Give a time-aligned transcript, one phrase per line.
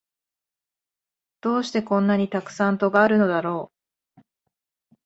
[1.41, 3.71] どうしてこんなにたくさん戸があるのだろ
[4.17, 4.21] う